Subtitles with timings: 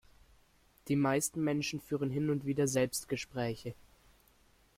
[0.87, 3.75] Die meisten Menschen führen hin und wieder Selbstgespräche.